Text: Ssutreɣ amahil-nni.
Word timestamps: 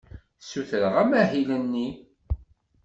Ssutreɣ 0.41 0.93
amahil-nni. 1.03 1.87